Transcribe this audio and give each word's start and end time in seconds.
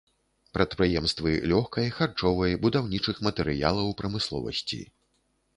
Прадпрыемствы 0.57 1.33
лёгкай, 1.51 1.91
харчовай, 1.99 2.57
будаўнічых 2.65 3.23
матэрыялаў 3.29 3.97
прамысловасці. 4.01 4.85